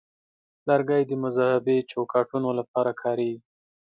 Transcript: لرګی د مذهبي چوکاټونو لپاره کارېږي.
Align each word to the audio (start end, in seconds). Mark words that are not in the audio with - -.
لرګی 0.69 1.01
د 1.07 1.11
مذهبي 1.23 1.77
چوکاټونو 1.91 2.49
لپاره 2.59 2.91
کارېږي. 3.01 3.41